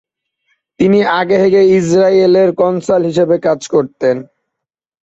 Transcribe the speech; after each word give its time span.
তিনি 0.79 0.99
আগে 1.19 1.35
হেগে 1.41 1.61
ইস্রায়েলের 1.77 2.49
কনসাল 2.57 3.01
হিসেবে 3.09 3.35
কাজ 3.45 3.59
করতেন। 3.73 4.15